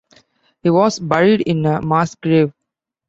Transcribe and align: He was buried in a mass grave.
He 0.63 0.71
was 0.71 0.97
buried 0.97 1.41
in 1.41 1.63
a 1.67 1.79
mass 1.79 2.15
grave. 2.15 2.51